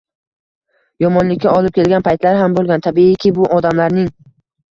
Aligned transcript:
yomonlikka 1.03 1.51
olib 1.57 1.75
kelgan 1.75 2.05
paytlar 2.09 2.39
ham 2.41 2.55
bo‘lgan. 2.59 2.85
Tabiiy-ki, 2.87 3.33
bu 3.35 3.45
odamlarning 3.59 4.09